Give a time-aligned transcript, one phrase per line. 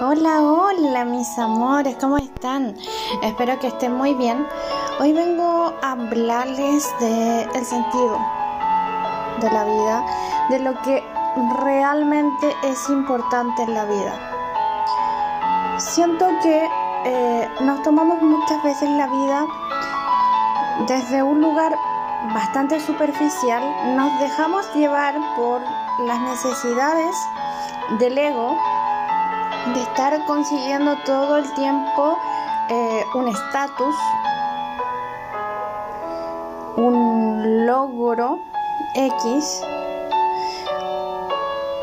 [0.00, 2.76] Hola, hola mis amores, ¿cómo están?
[3.20, 4.46] Espero que estén muy bien.
[5.00, 8.16] Hoy vengo a hablarles del sentido
[9.40, 10.06] de la vida,
[10.50, 11.02] de lo que
[11.64, 14.14] realmente es importante en la vida.
[15.80, 16.68] Siento que
[17.04, 19.46] eh, nos tomamos muchas veces la vida
[20.86, 21.74] desde un lugar
[22.32, 25.60] bastante superficial, nos dejamos llevar por
[26.06, 27.16] las necesidades
[27.98, 28.56] del ego
[29.74, 32.16] de estar consiguiendo todo el tiempo
[32.70, 33.94] eh, un estatus,
[36.76, 38.38] un logro
[38.94, 39.62] X,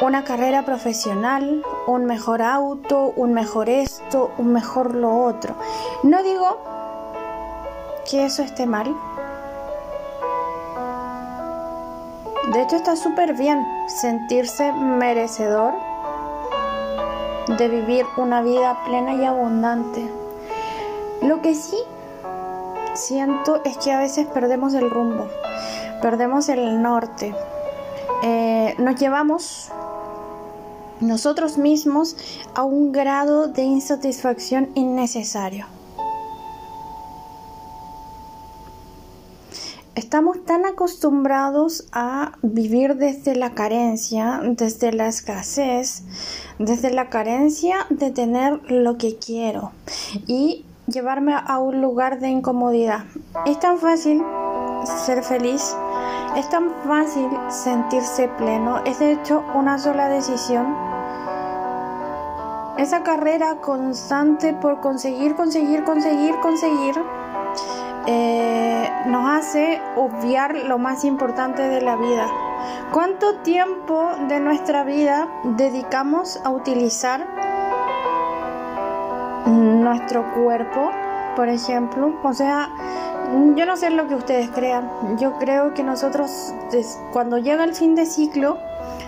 [0.01, 5.55] una carrera profesional, un mejor auto, un mejor esto, un mejor lo otro.
[6.03, 6.57] No digo
[8.09, 8.95] que eso esté mal.
[12.51, 15.84] De hecho está súper bien sentirse merecedor
[17.47, 20.09] de vivir una vida plena y abundante.
[21.21, 21.77] Lo que sí
[22.93, 25.27] siento es que a veces perdemos el rumbo,
[26.01, 27.35] perdemos el norte,
[28.23, 29.69] eh, nos llevamos
[31.01, 32.15] nosotros mismos
[32.53, 35.74] a un grado de insatisfacción innecesario.
[39.95, 46.03] Estamos tan acostumbrados a vivir desde la carencia, desde la escasez,
[46.59, 49.71] desde la carencia de tener lo que quiero
[50.27, 53.05] y llevarme a un lugar de incomodidad.
[53.45, 54.21] Es tan fácil
[55.05, 55.73] ser feliz,
[56.35, 60.75] es tan fácil sentirse pleno, es de hecho una sola decisión.
[62.77, 66.95] Esa carrera constante por conseguir, conseguir, conseguir, conseguir
[69.05, 72.27] nos hace obviar lo más importante de la vida.
[72.91, 77.25] ¿Cuánto tiempo de nuestra vida dedicamos a utilizar
[79.45, 80.91] nuestro cuerpo,
[81.35, 82.13] por ejemplo?
[82.23, 82.69] O sea,
[83.55, 84.89] yo no sé lo que ustedes crean.
[85.17, 86.53] Yo creo que nosotros,
[87.11, 88.57] cuando llega el fin de ciclo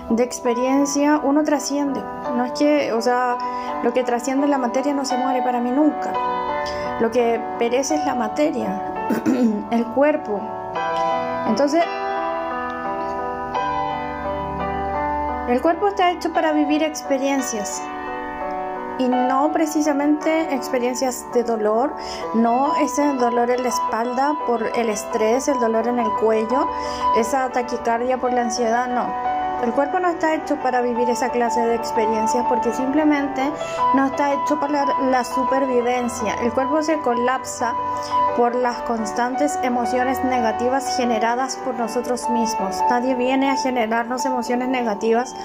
[0.10, 2.02] de experiencia, uno trasciende.
[2.36, 3.38] No es que, o sea,
[3.84, 6.14] lo que trasciende en la materia no se muere para mí nunca.
[7.00, 8.97] Lo que perece es la materia,
[9.72, 10.42] el cuerpo.
[11.48, 11.84] Entonces,
[15.48, 17.82] el cuerpo está hecho para vivir experiencias
[19.00, 21.96] y no precisamente experiencias de dolor,
[22.34, 26.68] no ese dolor en la espalda por el estrés, el dolor en el cuello,
[27.16, 29.27] esa taquicardia por la ansiedad, no.
[29.64, 33.42] El cuerpo no está hecho para vivir esa clase de experiencias porque simplemente
[33.96, 36.36] no está hecho para la supervivencia.
[36.44, 37.74] El cuerpo se colapsa
[38.38, 42.78] por las constantes emociones negativas generadas por nosotros mismos.
[42.90, 45.36] Nadie viene a generarnos emociones negativas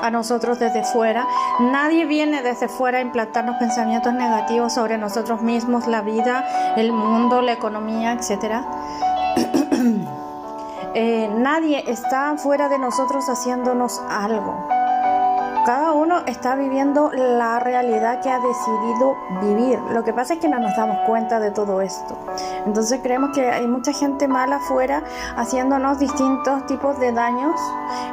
[0.00, 1.26] a nosotros desde fuera.
[1.60, 7.40] Nadie viene desde fuera a implantarnos pensamientos negativos sobre nosotros mismos, la vida, el mundo,
[7.40, 8.64] la economía, etcétera.
[10.94, 14.68] Eh, nadie está fuera de nosotros haciéndonos algo.
[15.64, 19.78] Cada uno está viviendo la realidad que ha decidido vivir.
[19.92, 22.18] Lo que pasa es que no nos damos cuenta de todo esto.
[22.66, 25.04] Entonces creemos que hay mucha gente mala afuera
[25.36, 27.58] haciéndonos distintos tipos de daños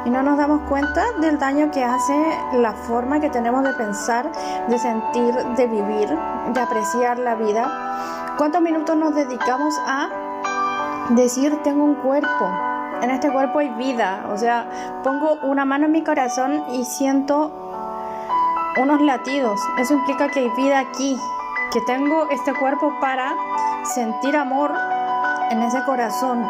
[0.04, 2.14] y no nos damos cuenta del daño que hace
[2.52, 4.30] la forma que tenemos de pensar,
[4.68, 6.08] de sentir, de vivir,
[6.54, 8.36] de apreciar la vida.
[8.38, 10.08] ¿Cuántos minutos nos dedicamos a
[11.10, 12.69] decir tengo un cuerpo?
[13.02, 14.26] En este cuerpo hay vida.
[14.32, 17.50] O sea, pongo una mano en mi corazón y siento
[18.76, 19.60] unos latidos.
[19.78, 21.16] Eso implica que hay vida aquí,
[21.72, 23.34] que tengo este cuerpo para
[23.84, 24.72] sentir amor
[25.50, 26.46] en ese corazón,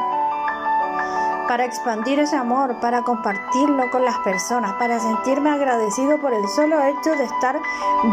[1.49, 6.83] para expandir ese amor, para compartirlo con las personas, para sentirme agradecido por el solo
[6.83, 7.59] hecho de estar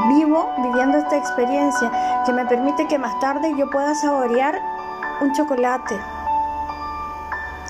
[0.07, 4.59] vivo viviendo esta experiencia que me permite que más tarde yo pueda saborear
[5.21, 5.99] un chocolate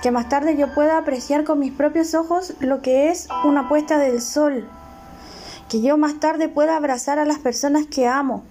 [0.02, 3.98] que más tarde yo pueda apreciar con mis propios ojos lo que es una puesta
[3.98, 4.68] del sol,
[5.68, 8.44] que yo más tarde pueda abrazar a las personas que amo,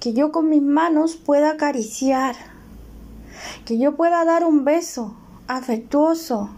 [0.00, 2.34] que yo con mis manos pueda acariciar,
[3.64, 5.16] que yo pueda dar un beso
[5.46, 6.50] afectuoso,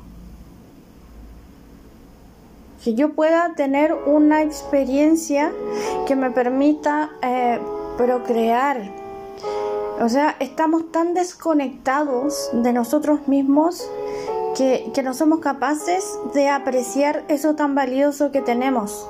[2.82, 5.52] que yo pueda tener una experiencia
[6.06, 7.60] que me permita eh,
[7.98, 8.99] procrear,
[10.00, 13.86] o sea, estamos tan desconectados de nosotros mismos
[14.56, 19.06] que, no somos capaces de apreciar eso tan valioso que tenemos.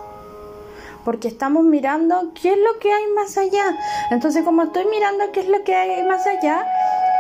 [1.05, 3.77] Porque estamos mirando qué es lo que hay más allá.
[4.11, 6.67] Entonces, como estoy mirando qué es lo que hay más allá,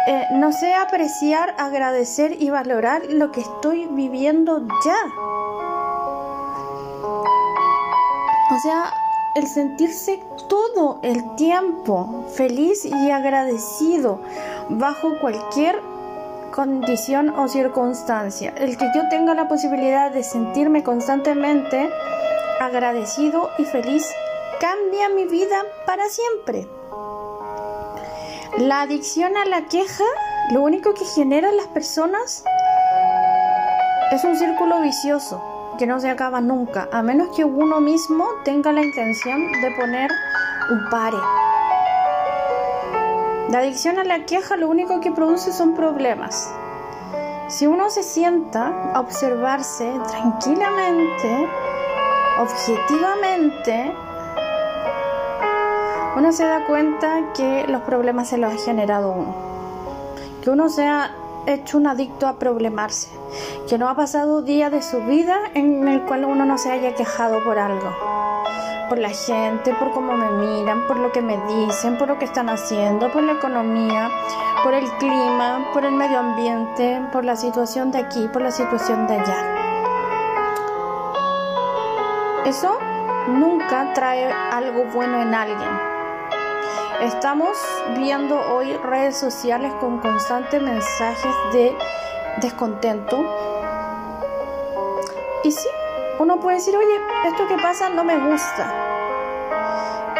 [0.09, 4.97] eh, no sé apreciar, agradecer y valorar lo que estoy viviendo ya.
[8.53, 8.93] O sea,
[9.35, 14.21] el sentirse todo el tiempo feliz y agradecido
[14.69, 15.81] bajo cualquier
[16.53, 18.53] condición o circunstancia.
[18.56, 21.91] El que yo tenga la posibilidad de sentirme constantemente
[22.61, 24.06] agradecido y feliz
[24.61, 26.69] cambia mi vida para siempre.
[28.59, 30.05] La adicción a la queja,
[30.50, 32.44] lo único que genera en las personas
[34.11, 35.50] es un círculo vicioso
[35.81, 40.11] que no se acaba nunca, a menos que uno mismo tenga la intención de poner
[40.71, 41.17] un pare.
[43.49, 46.53] La adicción a la queja lo único que produce son problemas.
[47.49, 51.49] Si uno se sienta a observarse tranquilamente,
[52.38, 53.94] objetivamente,
[56.15, 59.35] uno se da cuenta que los problemas se los ha generado uno.
[60.43, 61.11] Que uno se ha
[61.47, 63.09] hecho un adicto a problemarse.
[63.69, 66.95] Que no ha pasado día de su vida en el cual uno no se haya
[66.95, 67.95] quejado por algo.
[68.89, 72.25] Por la gente, por cómo me miran, por lo que me dicen, por lo que
[72.25, 74.11] están haciendo, por la economía,
[74.65, 79.07] por el clima, por el medio ambiente, por la situación de aquí, por la situación
[79.07, 79.71] de allá.
[82.45, 82.79] Eso
[83.29, 85.90] nunca trae algo bueno en alguien.
[87.00, 87.56] Estamos
[87.97, 91.75] viendo hoy redes sociales con constantes mensajes de
[92.43, 93.25] descontento.
[95.43, 95.67] Y sí,
[96.19, 98.70] uno puede decir, oye, esto que pasa no me gusta.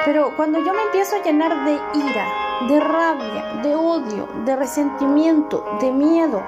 [0.06, 2.26] Pero cuando yo me empiezo a llenar de ira,
[2.66, 6.42] de rabia, de odio, de resentimiento, de miedo,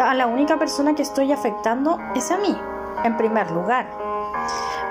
[0.00, 2.56] a la única persona que estoy afectando es a mí,
[3.02, 3.88] en primer lugar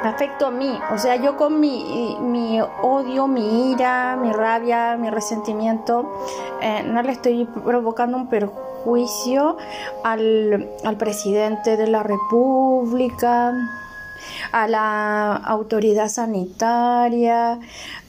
[0.04, 0.78] me afecto a mí.
[0.92, 6.12] O sea, yo con mi, mi odio, mi ira, mi rabia, mi resentimiento,
[6.62, 9.58] eh, no le estoy provocando un perjuicio
[10.04, 13.54] al, al presidente de la República
[14.52, 17.60] a la autoridad sanitaria,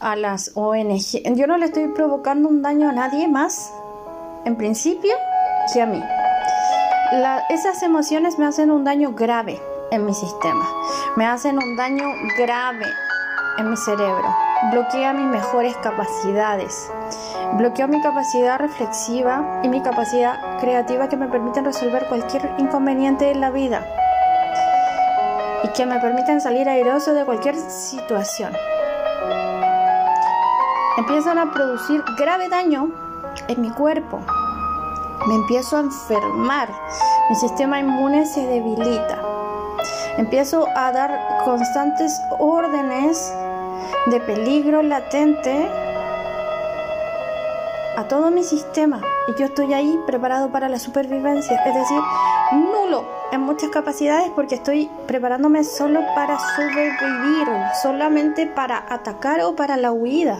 [0.01, 1.37] a las ONG.
[1.37, 3.73] Yo no le estoy provocando un daño a nadie más,
[4.45, 5.15] en principio,
[5.73, 6.03] que a mí.
[7.51, 10.65] esas emociones me hacen un daño grave en mi sistema.
[11.17, 12.05] Me hacen un daño
[12.39, 12.87] grave
[13.59, 14.35] en mi cerebro.
[14.73, 16.91] Bloquea mis mejores capacidades.
[17.55, 23.41] Bloquea mi capacidad reflexiva y mi capacidad creativa que me permiten resolver cualquier inconveniente en
[23.41, 23.87] la vida.
[25.65, 28.53] Y que me permiten salir airoso de cualquier situación.
[30.97, 32.91] Empiezan a producir grave daño
[33.47, 34.21] en mi cuerpo.
[35.27, 36.69] Me empiezo a enfermar.
[37.29, 39.28] Mi sistema inmune se debilita
[40.19, 43.33] Empiezo a dar constantes órdenes
[44.07, 45.69] de peligro latente
[47.97, 52.01] a todo mi sistema y yo estoy ahí preparado para la supervivencia, es decir,
[52.53, 57.49] nulo en muchas capacidades porque estoy preparándome solo para sobrevivir,
[57.81, 60.37] solamente para atacar o para la huida.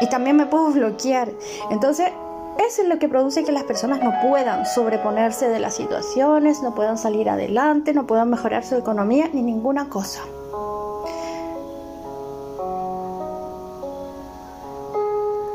[0.00, 1.30] Y también me puedo bloquear.
[1.70, 2.10] Entonces,
[2.58, 6.74] eso es lo que produce que las personas no puedan sobreponerse de las situaciones, no
[6.74, 10.20] puedan salir adelante, no puedan mejorar su economía ni ninguna cosa.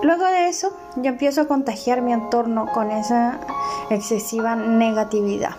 [0.03, 3.39] Luego de eso, yo empiezo a contagiar mi entorno con esa
[3.89, 5.55] excesiva negatividad.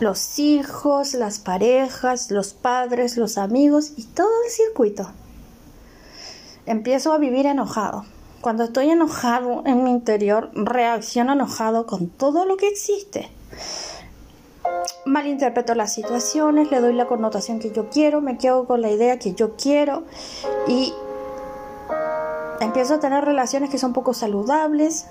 [0.00, 5.10] Los hijos, las parejas, los padres, los amigos y todo el circuito.
[6.66, 8.04] Empiezo a vivir enojado
[8.40, 13.30] cuando estoy enojado en mi interior, reacciono enojado con todo lo que existe.
[15.06, 19.18] Malinterpreto las situaciones, le doy la connotación que yo quiero, me quedo con la idea
[19.18, 20.04] que yo quiero
[20.66, 20.92] y
[22.60, 25.06] empiezo a tener relaciones que son poco saludables.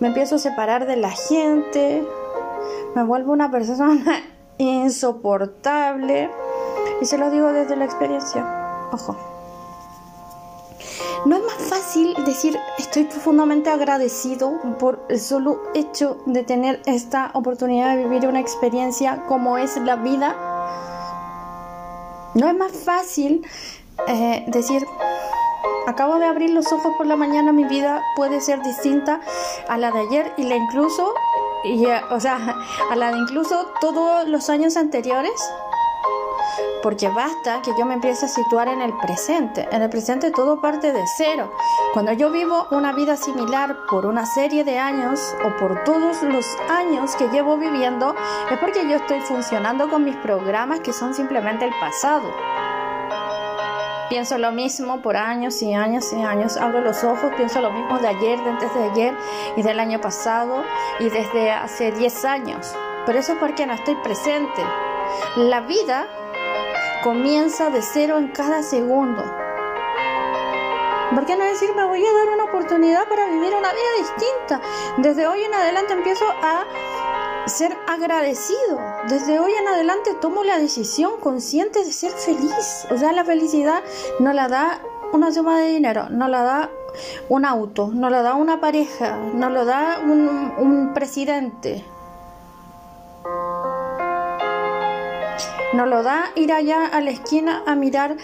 [0.00, 2.02] Me empiezo a separar de la gente,
[2.94, 4.22] me vuelvo una persona
[4.58, 6.30] insoportable
[7.00, 8.88] y se lo digo desde la experiencia.
[8.92, 9.16] Ojo.
[11.26, 17.96] No es fácil decir estoy profundamente agradecido por el solo hecho de tener esta oportunidad
[17.96, 20.34] de vivir una experiencia como es la vida.
[22.34, 23.46] No es más fácil
[24.08, 24.84] eh, decir
[25.86, 29.20] acabo de abrir los ojos por la mañana, mi vida puede ser distinta
[29.68, 31.14] a la de ayer y la incluso,
[31.62, 32.56] y, o sea,
[32.90, 35.40] a la de incluso todos los años anteriores
[36.82, 39.68] porque basta que yo me empiece a situar en el presente.
[39.70, 41.52] En el presente todo parte de cero.
[41.92, 46.46] Cuando yo vivo una vida similar por una serie de años o por todos los
[46.68, 48.14] años que llevo viviendo,
[48.50, 52.28] es porque yo estoy funcionando con mis programas que son simplemente el pasado.
[54.10, 56.56] Pienso lo mismo por años y años y años.
[56.56, 59.14] Abro los ojos, pienso lo mismo de ayer, de antes de ayer
[59.56, 60.64] y del año pasado
[60.98, 62.74] y desde hace 10 años.
[63.06, 64.62] Pero eso es porque no estoy presente.
[65.36, 66.08] La vida
[67.02, 69.22] comienza de cero en cada segundo.
[71.14, 74.60] ¿Por qué no decir me voy a dar una oportunidad para vivir una vida distinta?
[74.98, 76.64] Desde hoy en adelante empiezo a
[77.46, 78.78] ser agradecido.
[79.08, 82.86] Desde hoy en adelante tomo la decisión consciente de ser feliz.
[82.90, 83.82] O sea, la felicidad
[84.20, 84.80] no la da
[85.12, 86.70] una suma de dinero, no la da
[87.28, 91.84] un auto, no la da una pareja, no lo da un, un presidente.
[95.72, 98.16] No lo da ir allá a la esquina a mirar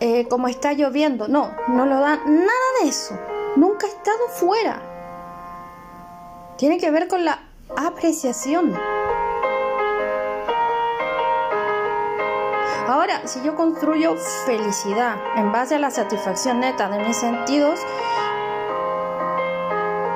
[0.00, 1.26] eh, como está lloviendo.
[1.26, 3.18] No, no lo da nada de eso.
[3.56, 4.80] Nunca ha estado fuera.
[6.56, 7.40] Tiene que ver con la
[7.76, 8.74] apreciación.
[12.86, 14.14] Ahora, si yo construyo
[14.46, 17.80] felicidad en base a la satisfacción neta de mis sentidos,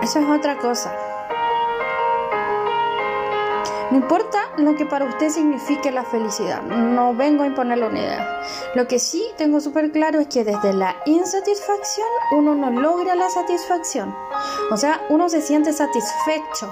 [0.03, 1.08] eso es otra cosa.
[3.91, 8.43] No importa lo que para usted signifique la felicidad, no vengo a imponerle una idea.
[8.75, 13.31] Lo que sí tengo súper claro es que desde la insatisfacción uno no logra la
[13.31, 14.15] satisfacción.
[14.71, 16.71] O sea, uno se siente satisfecho.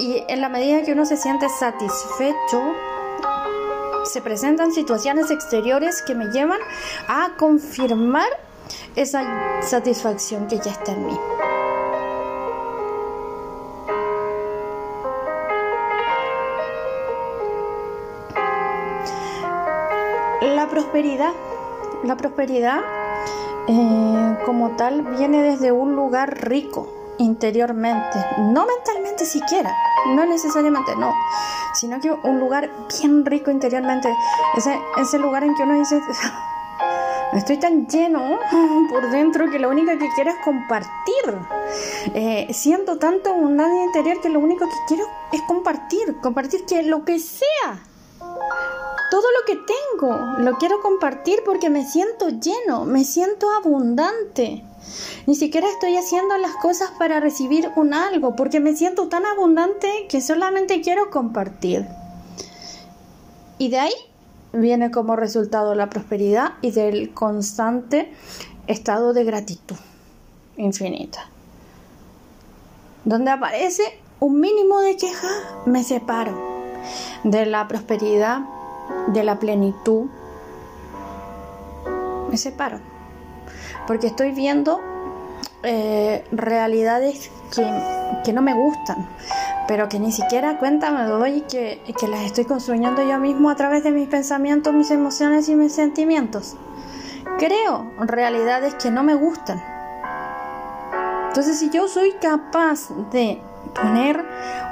[0.00, 2.62] Y en la medida que uno se siente satisfecho,
[4.04, 6.58] se presentan situaciones exteriores que me llevan
[7.06, 8.28] a confirmar
[8.96, 11.18] esa satisfacción que ya está en mí.
[21.00, 22.80] La prosperidad
[23.68, 29.74] eh, como tal viene desde un lugar rico interiormente, no mentalmente siquiera,
[30.08, 31.14] no necesariamente, no,
[31.72, 34.14] sino que un lugar bien rico interiormente,
[34.58, 36.02] ese, ese lugar en que uno dice,
[37.32, 38.38] estoy tan lleno
[38.90, 41.38] por dentro que lo único que quiero es compartir,
[42.12, 47.06] eh, siento tanto abundancia interior que lo único que quiero es compartir, compartir que lo
[47.06, 47.89] que sea,
[49.10, 54.64] todo lo que tengo lo quiero compartir porque me siento lleno, me siento abundante.
[55.26, 60.06] Ni siquiera estoy haciendo las cosas para recibir un algo porque me siento tan abundante
[60.08, 61.86] que solamente quiero compartir.
[63.58, 63.94] Y de ahí
[64.52, 68.12] viene como resultado la prosperidad y del constante
[68.66, 69.76] estado de gratitud
[70.56, 71.28] infinita.
[73.04, 73.82] Donde aparece
[74.18, 75.28] un mínimo de queja,
[75.66, 76.38] me separo
[77.24, 78.40] de la prosperidad
[79.08, 80.06] de la plenitud,
[82.30, 82.78] me separo.
[83.86, 84.80] Porque estoy viendo
[85.62, 87.30] eh, realidades
[88.24, 89.08] que, no me gustan,
[89.66, 93.56] pero que ni siquiera cuenta me doy que, que las estoy construyendo yo mismo a
[93.56, 96.56] través de mis pensamientos, mis emociones y mis sentimientos.
[97.38, 99.62] Creo realidades que no me gustan.
[101.28, 103.40] Entonces, si yo soy capaz de
[103.74, 104.24] poner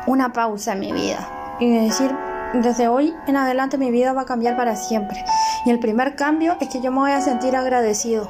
[0.06, 2.10] una pausa en mi vida y decir,
[2.54, 5.24] desde hoy en adelante mi vida va a cambiar para siempre.
[5.66, 8.28] Y el primer cambio es que yo me voy a sentir agradecido.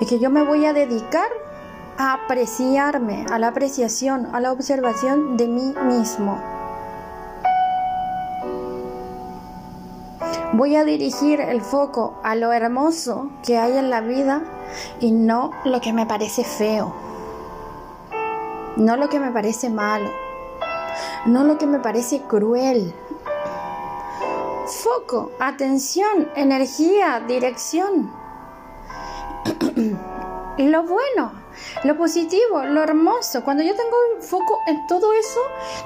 [0.00, 1.28] Es que yo me voy a dedicar
[1.98, 6.38] a apreciarme, a la apreciación, a la observación de mí mismo.
[10.54, 14.42] Voy a dirigir el foco a lo hermoso que hay en la vida
[15.00, 16.94] y no lo que me parece feo,
[18.76, 20.21] no lo que me parece malo
[21.26, 22.92] no lo que me parece cruel.
[24.66, 28.10] Foco, atención, energía, dirección.
[30.58, 31.41] lo bueno,
[31.84, 33.44] lo positivo, lo hermoso.
[33.44, 35.40] Cuando yo tengo foco en todo eso,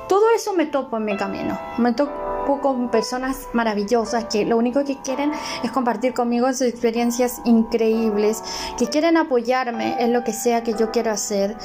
[0.09, 1.59] todo eso me topo en mi camino.
[1.79, 5.33] Me topo con personas maravillosas que lo único que quieren
[5.63, 8.43] es compartir conmigo sus experiencias increíbles,
[8.79, 11.57] que quieren apoyarme en lo que sea que yo quiero hacer.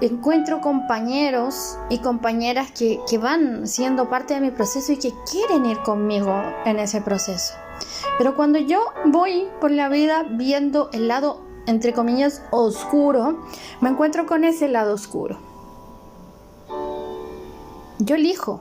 [0.00, 5.64] Encuentro compañeros y compañeras que, que van siendo parte de mi proceso y que quieren
[5.66, 7.54] ir conmigo en ese proceso.
[8.18, 13.38] Pero cuando yo voy por la vida viendo el lado entre comillas, oscuro,
[13.80, 15.38] me encuentro con ese lado oscuro.
[17.98, 18.60] Yo elijo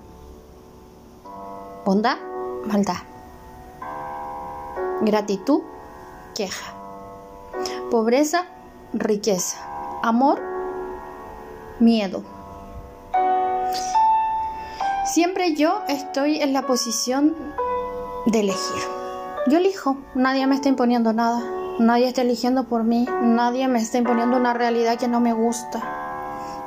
[1.86, 2.18] bondad,
[2.66, 2.98] maldad,
[5.02, 5.62] gratitud,
[6.34, 6.74] queja,
[7.92, 8.46] pobreza,
[8.94, 9.58] riqueza,
[10.02, 10.42] amor,
[11.80, 12.24] miedo.
[15.06, 17.36] Siempre yo estoy en la posición
[18.26, 18.82] de elegir.
[19.48, 21.44] Yo elijo, nadie me está imponiendo nada.
[21.80, 25.82] Nadie está eligiendo por mí, nadie me está imponiendo una realidad que no me gusta.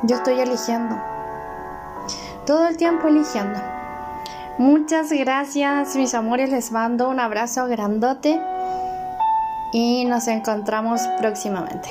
[0.03, 0.97] Yo estoy eligiendo.
[2.47, 3.59] Todo el tiempo eligiendo.
[4.59, 6.51] Muchas gracias, mis amores.
[6.51, 8.41] Les mando un abrazo grandote
[9.73, 11.89] y nos encontramos próximamente.